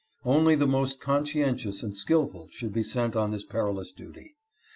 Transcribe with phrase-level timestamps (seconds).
[0.25, 4.35] Only the most conscientious and skillful should be sent on this perilous duty.